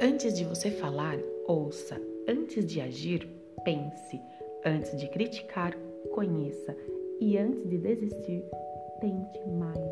Antes 0.00 0.34
de 0.34 0.44
você 0.44 0.70
falar, 0.70 1.18
ouça. 1.46 2.00
Antes 2.28 2.66
de 2.66 2.80
agir, 2.80 3.26
pense. 3.64 4.20
Antes 4.64 4.98
de 4.98 5.08
criticar, 5.08 5.74
conheça. 6.12 6.76
E 7.20 7.38
antes 7.38 7.68
de 7.68 7.78
desistir, 7.78 8.44
tente 9.00 9.48
mais. 9.48 9.85